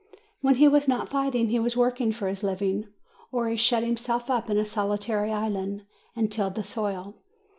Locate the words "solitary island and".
4.65-6.31